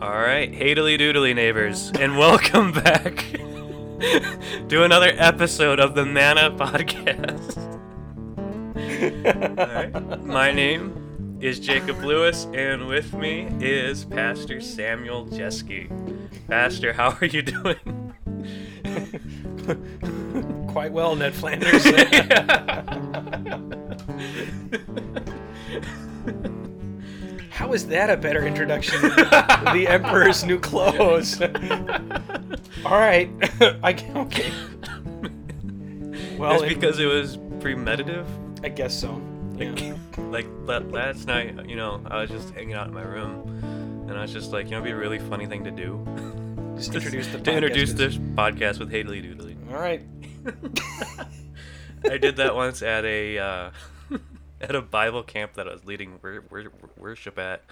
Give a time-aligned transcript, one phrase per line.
[0.00, 3.16] All right, hadily doodly neighbors, and welcome back
[4.68, 7.58] to another episode of the Mana Podcast.
[9.26, 15.90] All right, my name is Jacob Lewis, and with me is Pastor Samuel Jeske.
[16.46, 18.14] Pastor, how are you doing?
[20.68, 21.84] Quite well, Ned Flanders.
[27.58, 29.00] How is that a better introduction?
[29.02, 31.42] the Emperor's New Clothes.
[32.86, 33.28] All right,
[33.82, 34.52] I okay.
[36.38, 38.28] Well, It's because it was premeditative.
[38.64, 39.20] I guess so.
[39.56, 39.96] Yeah.
[40.18, 43.48] Like last night, you know, I was just hanging out in my room,
[44.08, 46.04] and I was just like, you know, it'd be a really funny thing to do.
[46.76, 49.56] Just introduce the to introduce this podcast with Hadley Doodly.
[49.72, 50.02] All right.
[52.08, 53.70] I did that once at a uh,
[54.60, 57.62] at a Bible camp that I was leading wor- wor- worship at.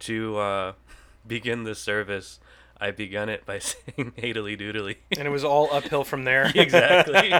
[0.00, 0.72] To uh,
[1.26, 2.38] begin the service,
[2.80, 6.52] I begun it by saying "Hadley Doodly." And it was all uphill from there.
[6.54, 7.32] Exactly.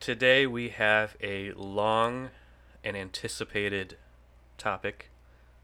[0.00, 2.30] Today we have a long
[2.82, 3.96] and anticipated
[4.56, 5.10] topic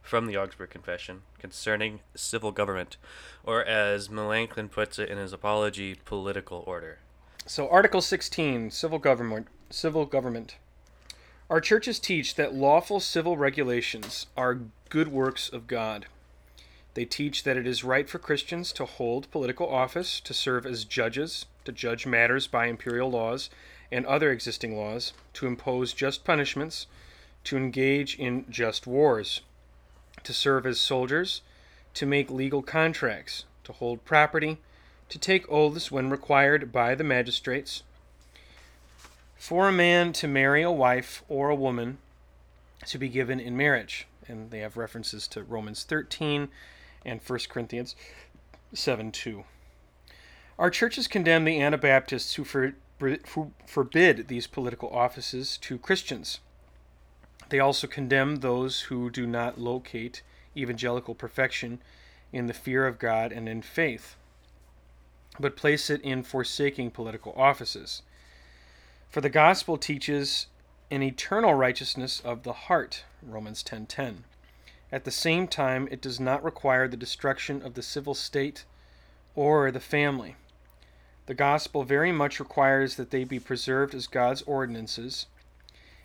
[0.03, 2.97] from the Augsburg Confession concerning civil government,
[3.45, 6.99] or as Melanchthon puts it in his apology, political order.
[7.47, 10.57] So Article 16, civil government, civil government.
[11.49, 16.07] Our churches teach that lawful civil regulations are good works of God.
[16.95, 20.85] They teach that it is right for Christians to hold political office, to serve as
[20.85, 23.49] judges, to judge matters by imperial laws
[23.93, 26.89] and other existing laws, to impose just punishments,
[27.45, 29.43] to engage in just wars,
[30.25, 31.43] to serve as soldiers,
[31.95, 34.59] to make legal contracts, to hold property,
[35.09, 37.85] to take oaths when required by the magistrates,
[39.47, 41.99] for a man to marry a wife or a woman
[42.85, 44.09] to be given in marriage.
[44.27, 46.49] And they have references to Romans 13
[47.05, 47.95] and 1 Corinthians
[48.75, 49.45] 7 2.
[50.59, 56.41] Our churches condemn the Anabaptists who, for, who forbid these political offices to Christians.
[57.49, 60.23] They also condemn those who do not locate
[60.57, 61.79] evangelical perfection
[62.33, 64.17] in the fear of God and in faith
[65.39, 68.03] but place it in forsaking political offices.
[69.09, 70.47] For the gospel teaches
[70.91, 74.25] an eternal righteousness of the heart, Romans 10:10.
[74.93, 78.65] At the same time, it does not require the destruction of the civil state
[79.35, 80.37] or the family.
[81.27, 85.27] The gospel very much requires that they be preserved as God's ordinances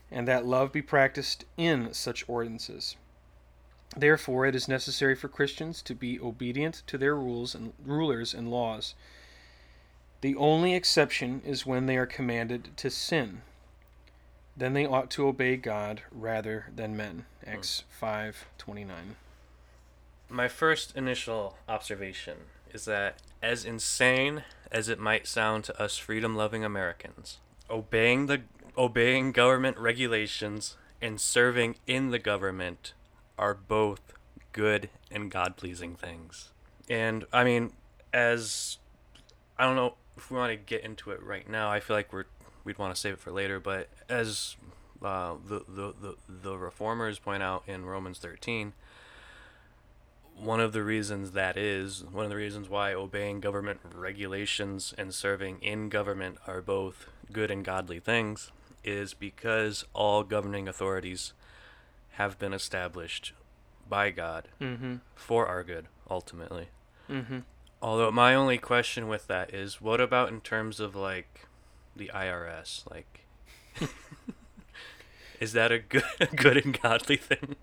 [0.10, 2.98] and that love be practiced in such ordinances.
[3.96, 8.50] Therefore, it is necessary for Christians to be obedient to their rules and rulers and
[8.50, 8.96] laws.
[10.22, 13.42] The only exception is when they are commanded to sin.
[14.56, 17.26] Then they ought to obey God rather than men.
[17.46, 18.06] Acts hmm.
[18.06, 19.16] 5:29.
[20.30, 22.38] My first initial observation
[22.72, 27.40] is that, as insane as it might sound to us freedom-loving Americans,
[27.70, 28.44] obeying the
[28.78, 32.94] obeying government regulations and serving in the government
[33.38, 34.14] are both
[34.53, 36.52] good and God-pleasing things.
[36.90, 37.74] And I mean,
[38.14, 38.78] as
[39.58, 41.70] I don't know if we want to get into it right now.
[41.72, 42.26] I feel like we're
[42.64, 43.60] we'd want to save it for later.
[43.60, 44.56] But as
[45.04, 48.74] uh, the, the the the reformers point out in Romans 13,
[50.36, 55.14] one of the reasons that is one of the reasons why obeying government regulations and
[55.14, 58.52] serving in government are both good and godly things
[58.84, 61.34] is because all governing authorities
[62.12, 63.34] have been established
[63.88, 64.96] by God Mm-hmm.
[65.16, 66.68] for our good ultimately.
[67.10, 67.40] Mm-hmm.
[67.81, 71.47] Although my only question with that is, what about in terms of like
[71.96, 72.90] the IRS?
[72.90, 73.25] Like,
[75.40, 76.03] is that a good,
[76.36, 77.56] good and godly thing?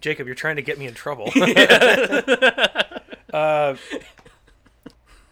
[0.00, 1.30] Jacob, you're trying to get me in trouble.
[3.32, 3.76] uh,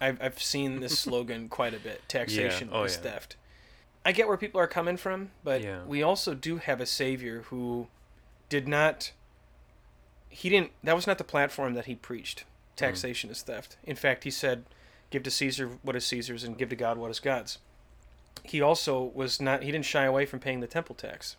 [0.01, 3.11] I've, I've seen this slogan quite a bit taxation Oh, is yeah.
[3.11, 3.35] theft.
[4.07, 5.83] I get where people are coming from, but Yeah.
[5.85, 7.89] we also do have a savior who
[8.49, 9.11] did not.
[10.31, 10.71] He didn't.
[10.83, 12.45] That was not the platform that he preached.
[12.77, 13.77] Taxation is theft.
[13.85, 14.65] In fact, he said,
[15.11, 17.59] "Give to Caesar what is Caesar's, and give to God what is God's."
[18.45, 19.63] He also was not.
[19.63, 21.37] He didn't shy away from paying the temple tax.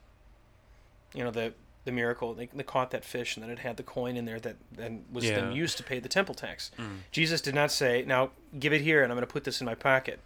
[1.15, 1.53] You know the
[1.83, 2.33] the miracle.
[2.33, 5.05] They, they caught that fish, and then it had the coin in there that then
[5.11, 6.69] was then used to pay the temple tax.
[6.77, 6.97] Mm.
[7.11, 9.65] Jesus did not say, "Now give it here, and I'm going to put this in
[9.65, 10.19] my pocket."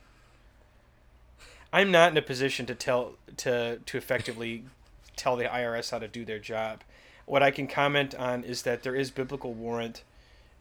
[1.72, 4.66] I'm not in a position to tell to to effectively
[5.16, 6.84] tell the IRS how to do their job.
[7.26, 10.04] What I can comment on is that there is biblical warrant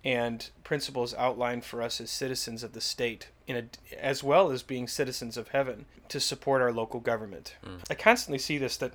[0.05, 3.65] and principles outlined for us as citizens of the state, in a,
[3.99, 7.57] as well as being citizens of heaven, to support our local government.
[7.65, 7.79] Mm.
[7.91, 8.93] I constantly see this that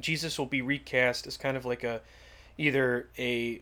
[0.00, 2.00] Jesus will be recast as kind of like a
[2.58, 3.60] either a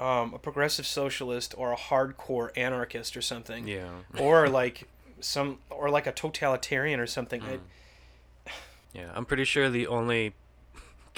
[0.00, 3.88] um, a progressive socialist or a hardcore anarchist or something, Yeah.
[4.18, 4.88] or like
[5.20, 7.42] some or like a totalitarian or something.
[7.42, 7.58] I-
[8.94, 9.10] Yeah.
[9.14, 10.32] I'm pretty sure the only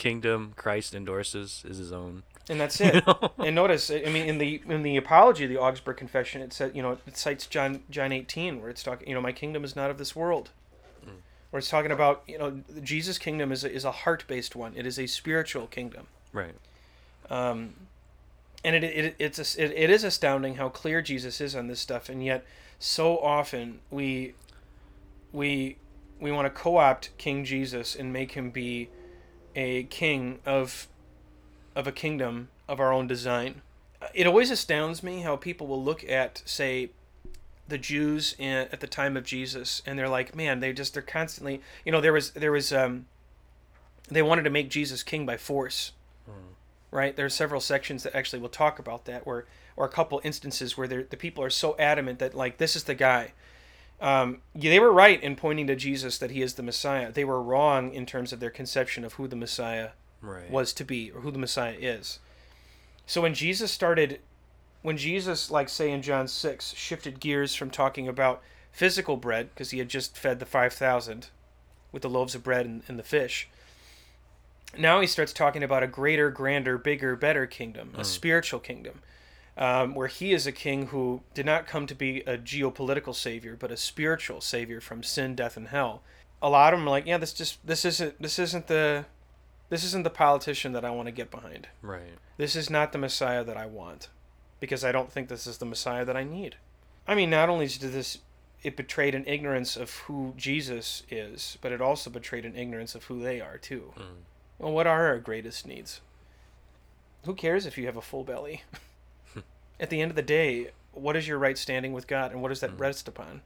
[0.01, 2.25] kingdom Christ endorses is his own.
[2.49, 3.05] and that's it.
[3.39, 6.75] and notice, I mean, in the in the apology of the Augsburg Confession, it said,
[6.75, 9.77] you know, it cites John John eighteen, where it's talking, you know, my kingdom is
[9.77, 10.51] not of this world.
[11.51, 14.73] Where it's talking about, you know, Jesus' kingdom is a, is a heart based one.
[14.77, 16.07] It is a spiritual kingdom.
[16.33, 16.55] Right.
[17.29, 17.75] Um,
[18.63, 21.81] and it, it it's a, it, it is astounding how clear Jesus is on this
[21.81, 22.45] stuff, and yet
[22.79, 24.35] so often we
[25.33, 25.77] we
[26.21, 28.89] we want to co-opt King Jesus and make him be
[29.55, 30.89] a king of
[31.75, 33.63] of a kingdom of our own design.
[34.15, 36.91] It always astounds me how people will look at say
[37.69, 41.03] the Jews in, at the time of Jesus and they're like, man, they just they're
[41.03, 43.07] constantly, you know, there was there was um
[44.09, 45.93] they wanted to make Jesus king by force
[46.91, 47.15] right?
[47.15, 50.77] There are several sections that actually will talk about that, where or a couple instances
[50.77, 53.33] where the people are so adamant that like this is the guy.
[54.01, 57.13] Um, yeah, they were right in pointing to Jesus that he is the Messiah.
[57.13, 59.91] They were wrong in terms of their conception of who the Messiah
[60.23, 60.51] Right.
[60.51, 62.19] was to be or who the Messiah is.
[63.07, 64.21] So when Jesus started,
[64.83, 68.43] when Jesus, like say in John six, shifted gears from talking about
[68.73, 71.29] physical bread because he had just fed the five thousand
[71.93, 73.49] with the loaves of bread and, and the fish.
[74.79, 79.01] Now he starts talking about a greater, grander, bigger, better kingdom, a spiritual kingdom,
[79.61, 83.57] um, where he is a king who did not come to be a geopolitical savior,
[83.61, 86.03] but a spiritual savior from sin, death, and hell.
[86.41, 89.05] A lot of them are like, yeah, this just this isn't this isn't the
[89.69, 91.69] this isn't the politician that I want to get behind.
[91.83, 92.15] Right.
[92.39, 94.09] This is not the Messiah that I want,
[94.59, 96.57] because I don't think this is the Messiah that I need.
[97.07, 98.19] I mean, not only did this
[98.63, 103.05] it betrayed an ignorance of who Jesus is, but it also betrayed an ignorance of
[103.05, 103.93] who they are too.
[103.97, 104.05] Mm.
[104.59, 106.01] Well, what are our greatest needs?
[107.25, 108.63] Who cares if you have a full belly?
[109.81, 112.51] At the end of the day, what is your right standing with God, and what
[112.51, 112.81] does that Mm.
[112.81, 113.43] rest upon?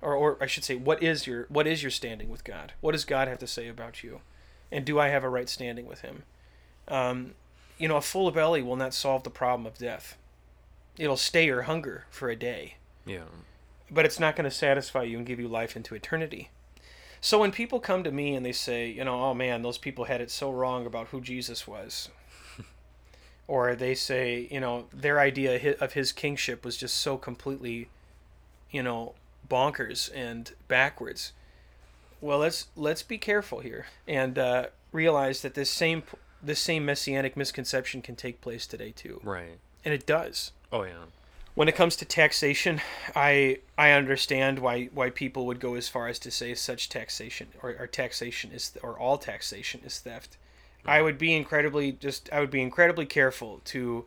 [0.00, 2.72] Or, or I should say, what is your what is your standing with God?
[2.80, 4.22] What does God have to say about you?
[4.72, 6.22] And do I have a right standing with Him?
[6.88, 7.34] Um,
[7.78, 10.16] you know, a full belly will not solve the problem of death.
[10.96, 12.76] It'll stay your hunger for a day
[13.06, 13.24] Yeah.
[13.90, 16.50] but it's not going to satisfy you and give you life into eternity.
[17.20, 20.04] So when people come to me and they say, you know, oh man, those people
[20.06, 22.08] had it so wrong about who Jesus was,
[23.48, 27.88] or they say, you know, their idea of his kingship was just so completely,
[28.70, 29.14] you know,
[29.48, 31.32] bonkers and backwards.
[32.20, 36.02] Well, let's let's be careful here and uh, realize that this same
[36.42, 39.58] this same messianic misconception can take place today too, Right.
[39.84, 41.04] and it does Oh yeah.
[41.54, 42.80] when it comes to taxation,
[43.16, 47.48] I I understand why why people would go as far as to say such taxation
[47.62, 50.36] or, or taxation is or all taxation is theft.
[50.84, 54.04] I would be incredibly just I would be incredibly careful to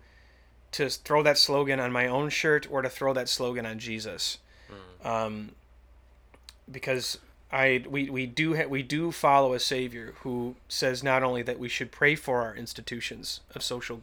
[0.71, 4.38] to throw that slogan on my own shirt or to throw that slogan on Jesus,
[5.07, 5.51] um,
[6.71, 7.18] because
[7.51, 11.59] I we, we do ha- we do follow a savior who says not only that
[11.59, 14.01] we should pray for our institutions of social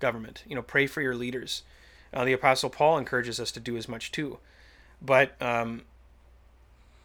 [0.00, 1.62] government, you know, pray for your leaders.
[2.12, 4.38] Uh, the Apostle Paul encourages us to do as much too,
[5.00, 5.82] but um,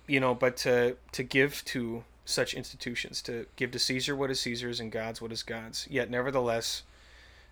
[0.08, 4.40] you know, but to to give to such institutions, to give to Caesar what is
[4.42, 5.88] Caesar's and God's what is God's.
[5.90, 6.84] Yet, nevertheless,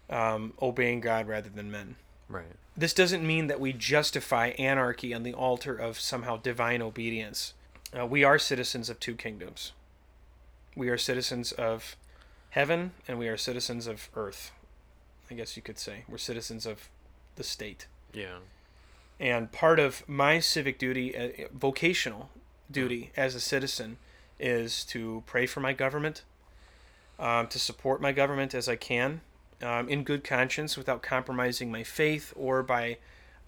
[0.09, 1.95] um, obeying God rather than men.
[2.27, 2.45] Right.
[2.75, 7.53] This doesn't mean that we justify anarchy on the altar of somehow divine obedience.
[7.97, 9.71] Uh, we are citizens of two kingdoms.
[10.75, 11.95] We are citizens of
[12.49, 14.51] heaven and we are citizens of earth.
[15.29, 16.03] I guess you could say.
[16.09, 16.89] We're citizens of
[17.35, 17.87] the state.
[18.13, 18.37] Yeah.
[19.19, 22.29] And part of my civic duty, uh, vocational
[22.69, 23.97] duty as a citizen,
[24.43, 26.21] is to pray for my government,
[27.17, 29.21] um, to support my government as I can,
[29.61, 32.97] um, in good conscience, without compromising my faith or by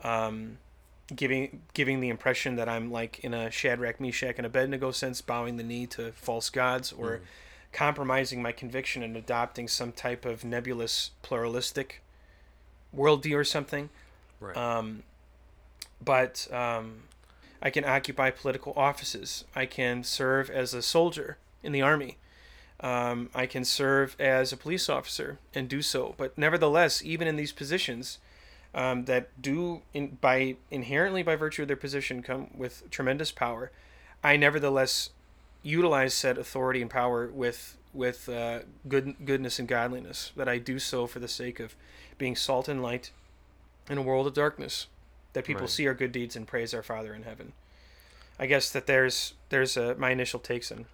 [0.04, 0.58] um,
[1.14, 5.58] giving giving the impression that I'm like in a Shadrach, Meshach, and Abednego sense, bowing
[5.58, 7.20] the knee to false gods, or
[7.74, 12.02] compromising my conviction and adopting some type of nebulous pluralistic
[12.96, 13.90] worldview or something.
[14.40, 14.56] Right.
[14.56, 15.04] Um,
[16.04, 17.04] but um,
[17.66, 19.44] I can occupy political offices.
[19.56, 22.18] I can serve as a soldier in the army.
[22.80, 26.14] Um, I can serve as a police officer and do so.
[26.16, 28.20] But nevertheless, even in these positions
[28.76, 33.72] um, that do, in, by inherently by virtue of their position, come with tremendous power,
[34.24, 35.10] I nevertheless
[35.64, 40.32] utilize said authority and power with with uh, good goodness and godliness.
[40.36, 41.76] That I do so for the sake of
[42.20, 43.10] being salt and light
[43.90, 44.86] in a world of darkness
[45.36, 45.70] that people Right.
[45.70, 47.54] see our good deeds and praise our Father in heaven.
[48.40, 50.88] I guess that there's there's uh, my initial takes on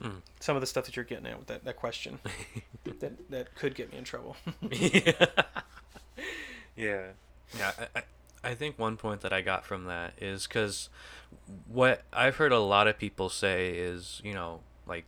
[0.00, 0.22] Mm.
[0.38, 2.20] Some of the stuff that you're getting at with that, that question
[3.00, 4.36] that that could get me in trouble.
[4.70, 5.26] yeah.
[6.76, 7.06] yeah.
[7.56, 7.72] Yeah.
[7.78, 8.02] I, I,
[8.50, 10.88] I think one point that I got from that is because
[11.66, 15.04] what I've heard a lot of people say is, you know, like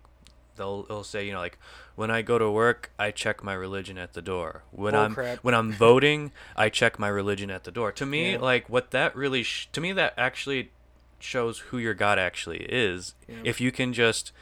[0.61, 1.59] they'll they'll say, you know, like
[1.97, 4.63] when I go to work, I check my religion at the door.
[4.71, 5.39] When Bull I'm crap.
[5.39, 7.91] when I'm voting, I check my religion at the door.
[7.93, 8.39] To me, Yeah.
[8.39, 10.71] like what that really sh- to me that actually
[11.19, 13.15] shows who your God actually is.
[13.29, 13.37] Yeah.
[13.45, 14.33] If you can just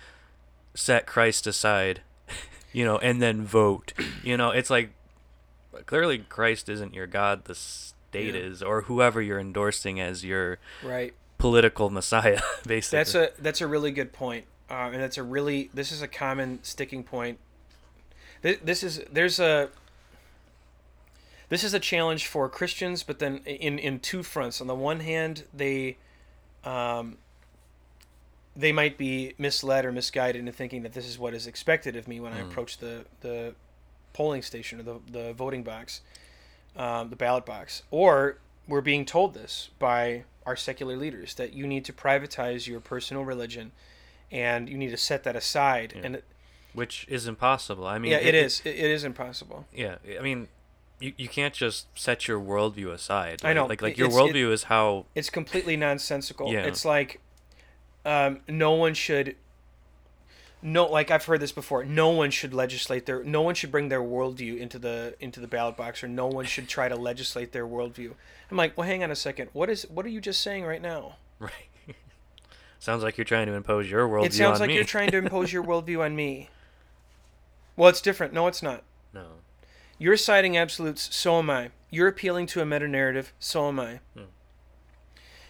[0.74, 2.02] set Christ aside,
[2.72, 3.92] you know, and then vote.
[4.22, 4.90] You know, it's like
[5.86, 8.40] clearly Christ isn't your God, the state Yeah.
[8.40, 11.14] is, or whoever you're endorsing as your right.
[11.38, 12.98] political messiah, basically.
[12.98, 16.08] That's a that's a really good point, uh, and that's a really this is a
[16.08, 17.38] common sticking point.
[18.42, 19.70] This, this is there's a
[21.48, 24.60] this is a challenge for Christians, but then in in two fronts.
[24.60, 25.96] On the one hand, they
[26.64, 27.16] um,
[28.54, 32.08] they might be misled or misguided into thinking that this is what is expected of
[32.08, 32.50] me when I Mm.
[32.50, 33.54] approach the the
[34.12, 36.00] polling station or the the voting box,
[36.76, 41.66] um, the ballot box, or we're being told this by our secular leaders that you
[41.66, 43.70] need to privatize your personal religion,
[44.30, 45.92] and you need to set that aside.
[45.96, 46.02] Yeah.
[46.04, 46.24] And it,
[46.72, 47.86] which is impossible.
[47.86, 48.60] I mean, yeah, it is.
[48.64, 49.66] It, it is impossible.
[49.74, 50.48] Yeah, I mean,
[51.00, 53.40] you, you can't just set your worldview aside.
[53.44, 55.06] I know, Like like your worldview is how.
[55.14, 56.52] It's completely nonsensical.
[56.52, 56.64] Yeah.
[56.64, 57.20] It's like
[58.04, 59.36] um, no one should.
[60.60, 61.84] No, like I've heard this before.
[61.84, 63.22] No one should legislate their.
[63.22, 66.46] No one should bring their worldview into the into the ballot box, or no one
[66.46, 68.12] should try to legislate their worldview.
[68.50, 69.50] I'm like, well, hang on a second.
[69.52, 71.16] What is what are you just saying right now?
[71.40, 71.67] Right.
[72.78, 74.26] Sounds like you're trying to impose your worldview on me.
[74.26, 74.74] it sounds like me.
[74.76, 76.48] you're trying to impose your worldview on me.
[77.76, 78.32] Well, it's different.
[78.32, 78.82] No, it's not.
[79.12, 79.26] no.
[80.00, 81.70] You're citing absolutes, so am I.
[81.90, 83.98] You're appealing to a meta narrative, so am I.
[84.16, 84.24] Hmm.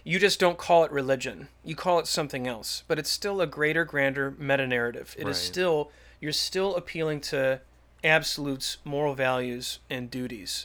[0.04, 1.48] You just don't call it religion.
[1.62, 2.82] You call it something else.
[2.88, 5.14] But it's still a greater, grander meta narrative.
[5.18, 5.36] It is Right.
[5.36, 7.60] still, you're still appealing to
[8.02, 10.64] absolutes, moral values, and duties.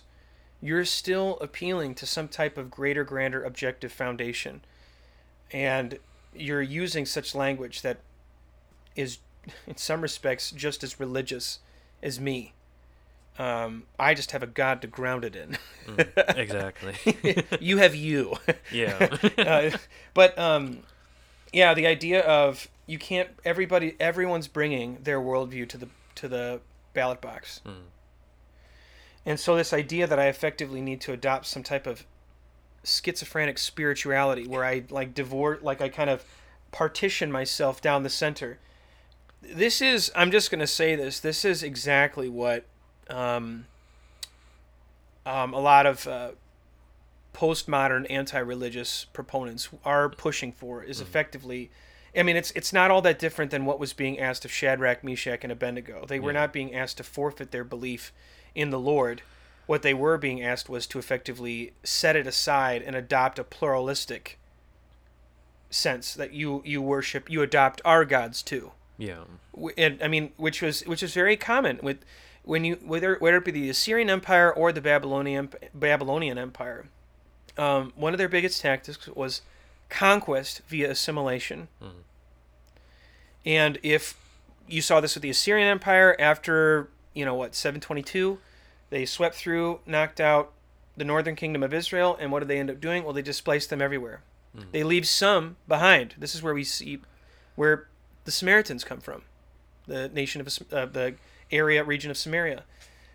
[0.61, 4.61] You're still appealing to some type of greater, grander objective foundation.
[5.51, 5.99] And
[6.35, 7.97] you're using such language that
[8.95, 9.19] is,
[9.67, 11.59] in some respects, just as religious
[12.01, 12.53] as me.
[13.39, 15.57] Um, I just have a God to ground it in.
[15.87, 16.93] Mm, exactly.
[17.59, 18.35] you have you.
[18.71, 19.09] yeah.
[19.39, 19.71] uh,
[20.13, 20.83] but um,
[21.51, 26.59] yeah, the idea of you can't everybody everyone's bringing their worldview to the to the
[26.93, 27.73] ballot box, Mm.
[29.25, 32.05] and so this idea that I effectively need to adopt some type of
[32.83, 36.23] schizophrenic spirituality where I like divorce, like I kind of
[36.71, 38.59] partition myself down the center.
[39.41, 41.19] This is I'm just gonna say this.
[41.19, 42.65] This is exactly what
[43.09, 43.65] um,
[45.25, 46.31] um, a lot of uh,
[47.33, 51.71] postmodern anti-religious proponents are pushing for is effectively
[52.15, 55.03] I mean it's it's not all that different than what was being asked of Shadrach,
[55.03, 56.05] Meshach and Abednego.
[56.07, 56.41] They were Yeah.
[56.41, 58.13] not being asked to forfeit their belief
[58.53, 59.23] in the Lord.
[59.65, 64.37] What they were being asked was to effectively set it aside and adopt a pluralistic
[65.69, 69.23] sense that you you worship, you adopt our gods too yeah.
[69.77, 71.97] and I mean, which was which was very common with
[72.43, 76.85] when you whether whether it be the Assyrian Empire or the Babylonian Babylonian Empire.
[77.57, 79.41] Um, one of their biggest tactics was
[79.89, 81.67] conquest via assimilation.
[81.81, 82.03] Mhm.
[83.45, 84.15] And if
[84.67, 88.39] you saw this with the Assyrian Empire after you know what 722,
[88.93, 90.51] they swept through, knocked out
[90.95, 93.03] the northern kingdom of Israel, and what did they end up doing?
[93.03, 94.21] Well, they displaced them everywhere.
[94.55, 94.71] Mhm.
[94.71, 96.13] They leave some behind.
[96.19, 96.99] This is where we see
[97.55, 97.87] where
[98.25, 99.23] the Samaritans come from,
[99.87, 101.15] the nation of uh, the
[101.51, 102.63] area region of Samaria.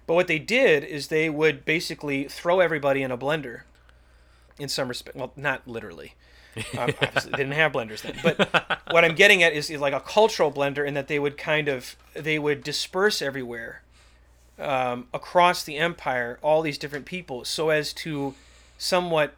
[0.09, 3.63] But what they did is they would basically throw everybody in a blender.
[4.59, 6.15] In some respect, well, not literally.
[6.77, 8.19] Um, obviously, they didn't have blenders then.
[8.21, 11.39] But what I'm getting at is, is like a cultural blender, in that they would
[11.39, 13.83] kind of they would disperse everywhere
[14.59, 18.35] um, across the empire, all these different people, so as to
[18.77, 19.35] somewhat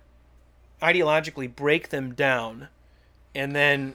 [0.83, 2.69] ideologically break them down,
[3.35, 3.95] and then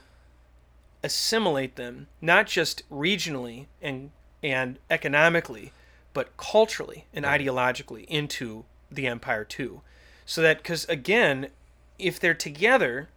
[1.03, 4.12] assimilate them, not just regionally and
[4.44, 5.72] and economically,
[6.13, 7.41] but culturally and Right.
[7.41, 9.82] ideologically into the empire too.
[10.25, 11.50] So that because again,
[11.98, 13.10] if they're together,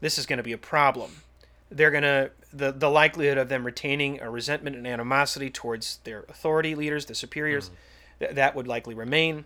[0.00, 1.22] this is going to be a problem.
[1.70, 6.24] They're going to the the likelihood of them retaining a resentment and animosity towards their
[6.28, 7.70] authority leaders, the superiors,
[8.18, 9.44] th- that would likely remain.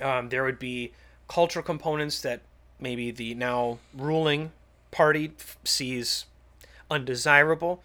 [0.00, 0.92] Um, there would be
[1.28, 2.40] cultural components that
[2.78, 4.52] maybe the now ruling
[4.92, 6.26] party f- sees
[6.90, 7.82] undesirable.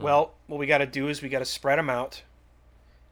[0.00, 2.22] Well, what we got to do is we got to spread them out,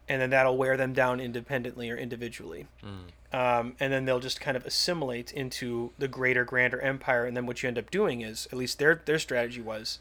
[0.09, 2.67] and then that'll wear them down independently or individually.
[2.83, 3.37] Mm.
[3.37, 7.27] Um, and then they'll just kind of assimilate into the greater, grander empire.
[7.27, 9.99] And then what you end up doing is, at least their their strategy was,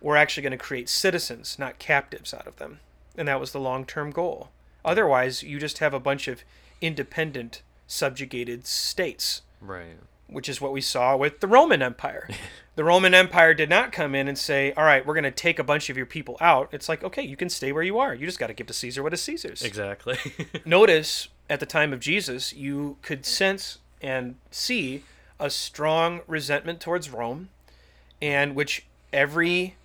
[0.00, 2.80] we're actually going to create citizens, not captives, out of them.
[3.16, 4.50] And that was the long term goal.
[4.84, 6.42] Otherwise, you just have a bunch of
[6.80, 9.98] independent, subjugated states, Right.
[10.28, 12.28] Which is what we saw with the Roman Empire.
[12.76, 15.58] the Roman Empire did not come in and say, all right, we're going to take
[15.58, 16.68] a bunch of your people out.
[16.72, 18.14] It's like, okay, you can stay where you are.
[18.14, 19.62] You just got to give to Caesar what is Caesar's.
[19.62, 20.18] Exactly.
[20.64, 25.02] Notice at the time of Jesus, you could sense and see
[25.38, 27.48] a strong resentment towards Rome,
[28.20, 29.76] and which every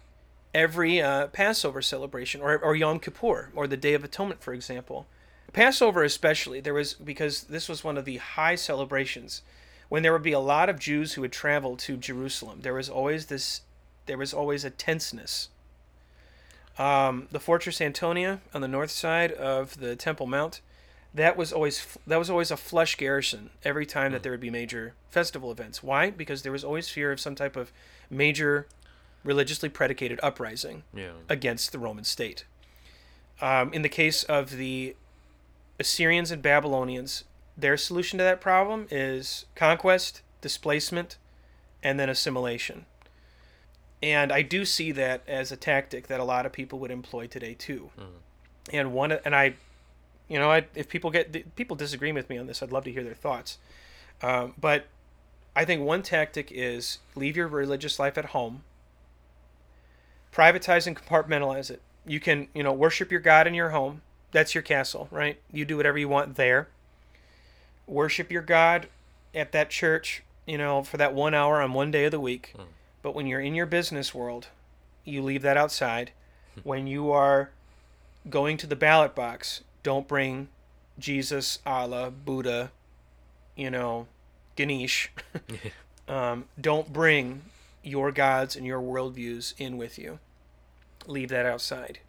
[0.53, 5.05] every uh, Passover celebration or, or Yom Kippur or the Day of Atonement, for example,
[5.53, 9.41] Passover especially, there was because this was one of the high celebrations
[9.91, 12.61] when there would be a lot of Jews who would travel to Jerusalem.
[12.61, 13.59] There was always this,
[14.05, 15.49] there was always a tenseness.
[16.79, 20.61] Um, the Fortress Antonia on the north side of the Temple Mount,
[21.13, 24.49] that was always that was always a flush garrison every time that there would be
[24.49, 25.83] major festival events.
[25.83, 26.09] Why?
[26.09, 27.73] Because there was always fear of some type of
[28.09, 28.67] major
[29.25, 31.11] religiously predicated uprising yeah.
[31.27, 32.45] against the Roman state.
[33.41, 34.95] Um, in the case of the
[35.81, 37.25] Assyrians and Babylonians,
[37.57, 41.17] their solution to that problem is conquest, displacement,
[41.83, 42.85] and then assimilation.
[44.03, 47.27] And I do see that as a tactic that a lot of people would employ
[47.27, 47.91] today too.
[48.73, 49.55] And one, and I,
[50.27, 52.91] you know, I, if people get people disagree with me on this, I'd love to
[52.91, 53.57] hear their thoughts.
[54.23, 54.87] Um, but
[55.55, 58.63] I think one tactic is leave your religious life at home
[60.31, 61.81] privatize and compartmentalize it.
[62.05, 64.01] You can, you know, worship your God in your home.
[64.31, 65.39] That's your castle, right?
[65.51, 66.69] You do whatever you want there.
[67.87, 68.87] Worship your God
[69.33, 72.53] at that church, you know, for that one hour on one day of the week.
[73.01, 74.47] But when you're in your business world,
[75.05, 76.11] you leave that outside.
[76.63, 77.49] when you are
[78.29, 80.49] going to the ballot box, don't bring
[80.99, 82.71] Jesus, Allah, Buddha,
[83.55, 84.07] you know,
[84.55, 85.11] Ganesh.
[86.07, 87.43] um, don't bring
[87.83, 90.19] your gods and your worldviews in with you.
[91.07, 91.99] Leave that outside.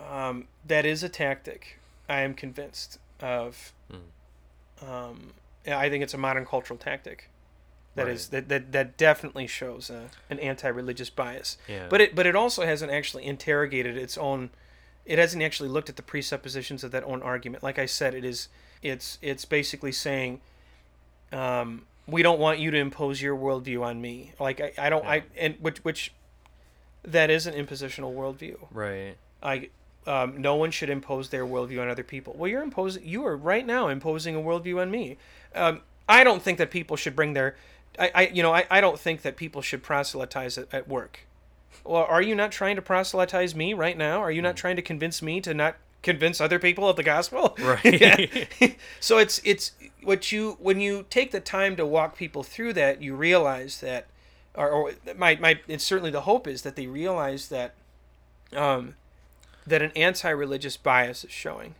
[0.00, 1.78] Um, that is a tactic.
[2.08, 3.72] I am convinced of.
[4.82, 5.32] Um,
[5.66, 7.30] I think it's a modern cultural tactic.
[7.96, 11.56] That is that, that that definitely shows uh, an anti-religious bias.
[11.66, 11.86] Yeah.
[11.88, 14.50] But it but it also hasn't actually interrogated its own.
[15.06, 17.62] It hasn't actually looked at the presuppositions of that own argument.
[17.62, 18.48] Like I said, it is
[18.82, 20.42] it's it's basically saying,
[21.32, 24.32] um, we don't want you to impose your worldview on me.
[24.38, 26.12] Like I, I don't I and which which
[27.02, 28.58] that is an impositional worldview.
[28.70, 29.16] Right.
[29.42, 29.70] I
[30.06, 32.34] um, no one should impose their worldview on other people.
[32.36, 33.04] Well, you're imposing.
[33.04, 35.18] You are right now imposing a worldview on me.
[35.54, 37.56] Um, I don't think that people should bring their.
[37.98, 41.20] I, I you know I, I don't think that people should proselytize at, at work.
[41.84, 44.20] Well, are you not trying to proselytize me right now?
[44.20, 47.56] Are you not trying to convince me to not convince other people of the gospel?
[47.66, 48.48] Right.
[49.00, 53.02] so it's it's what you when you take the time to walk people through that,
[53.02, 54.06] you realize that,
[54.54, 57.74] or, or my my it's certainly the hope is that they realize that,
[58.52, 58.94] um,
[59.66, 61.74] that an anti-religious bias is showing,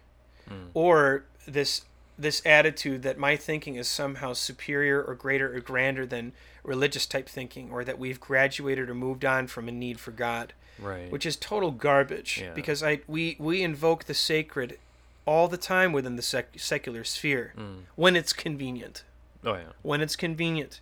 [0.75, 1.83] or this
[2.18, 6.33] this attitude that my thinking is somehow superior or greater or grander than
[6.64, 10.53] religious type thinking, or that we've graduated or moved on from a need for God
[10.79, 11.11] Right.
[11.11, 12.53] which is total garbage Yeah.
[12.53, 14.79] because I we we invoke the sacred
[15.27, 17.55] all the time within the sec- secular sphere
[17.94, 19.03] when it's convenient
[19.44, 19.62] oh yeah.
[19.83, 20.81] when it's convenient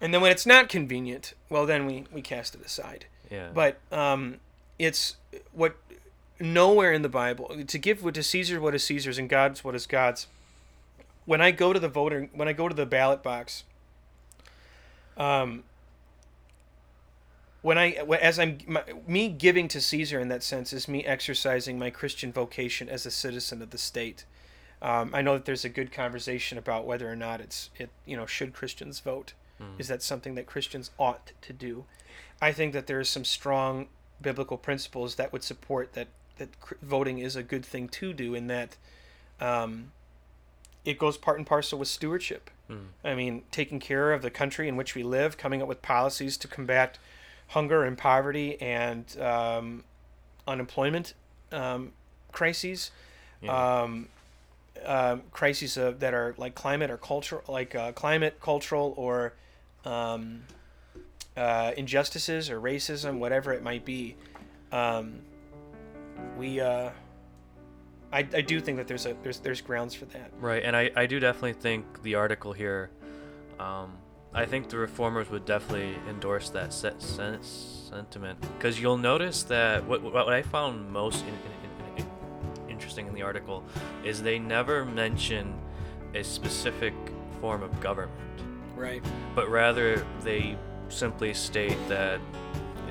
[0.00, 3.48] and then when it's not convenient well then we we cast it aside Yeah.
[3.54, 4.38] but um
[4.76, 5.16] it's
[5.52, 5.76] what
[6.38, 9.74] nowhere in the bible to give what to caesar what is caesar's and god's what
[9.74, 10.26] is god's
[11.24, 13.64] when i go to the voter when i go to the ballot box
[15.16, 15.62] um
[17.66, 21.80] when I as I'm my, me giving to Caesar in that sense is me exercising
[21.80, 24.24] my Christian vocation as a citizen of the state.
[24.80, 28.16] Um, I know that there's a good conversation about whether or not it's it you
[28.16, 29.32] know should Christians vote.
[29.78, 31.86] Is that something that Christians ought to do?
[32.40, 33.88] I think that there is some strong
[34.22, 36.06] biblical principles that would support that
[36.38, 38.76] that cr- voting is a good thing to do in that
[39.40, 39.92] um,
[40.84, 42.50] it goes part and parcel with stewardship.
[43.04, 46.36] I mean, taking care of the country in which we live, coming up with policies
[46.38, 46.98] to combat
[47.48, 49.84] hunger and poverty and um,
[50.48, 51.14] unemployment
[51.52, 51.92] um,
[52.32, 52.90] crises,
[53.40, 53.82] Yeah.
[53.82, 54.08] um,
[54.84, 59.34] um, crises of, that are like climate or cultural, like uh, climate, cultural, or
[59.84, 60.42] um,
[61.36, 64.16] uh, injustices or racism, whatever it might be.
[64.72, 65.20] Um,
[66.36, 66.90] we, uh,
[68.12, 70.30] I, I do think that there's a there's there's grounds for that.
[70.40, 72.90] Right, and I, I do definitely think the article here,
[73.58, 73.92] um,
[74.32, 79.84] I think the reformers would definitely endorse that set sen- sentiment because you'll notice that
[79.84, 82.04] what, what I found most in, in, in,
[82.66, 83.64] in- interesting in the article
[84.04, 85.54] is they never mention
[86.14, 86.94] a specific
[87.40, 88.18] form of government,
[88.74, 89.02] Right.
[89.34, 90.56] but rather they
[90.88, 92.20] simply state that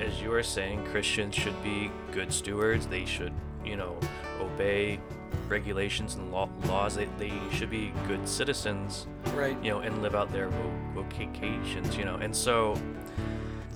[0.00, 2.86] as you were saying, Christians should be good stewards.
[2.86, 3.32] They should,
[3.64, 3.98] you know,
[4.40, 5.00] obey
[5.48, 6.96] regulations and law- laws.
[6.96, 9.56] They, they should be good citizens, Right.
[9.62, 10.50] you know, and live out their
[10.94, 12.16] vocations, you know.
[12.16, 12.76] And so,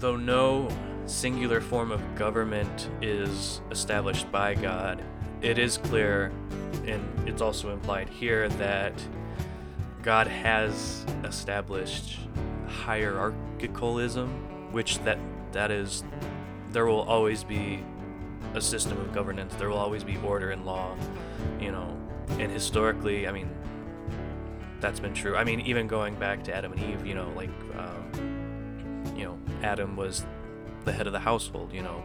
[0.00, 0.68] though no
[1.06, 5.02] singular form of government is established by God,
[5.42, 6.32] it is clear,
[6.86, 8.92] and it's also implied here, that
[10.02, 12.18] God has established
[12.84, 14.28] hierarchicalism,
[14.72, 15.18] which that
[15.52, 16.04] that is,
[16.70, 17.84] there will always be
[18.54, 19.54] a system of governance.
[19.54, 20.96] There will always be order and law,
[21.60, 21.96] you know.
[22.38, 23.50] And historically, I mean,
[24.80, 25.36] that's been true.
[25.36, 29.38] I mean, even going back to Adam and Eve, you know, like, um, you know,
[29.62, 30.24] Adam was
[30.84, 32.02] the head of the household, you know,